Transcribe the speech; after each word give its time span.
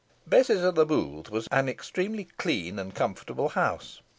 Bess's 0.25 0.63
o' 0.63 0.71
th' 0.71 0.87
Booth 0.87 1.29
was 1.29 1.47
an 1.51 1.69
extremely 1.69 2.25
clean 2.39 2.79
and 2.79 2.95
comfortable 2.95 3.49
house. 3.49 4.01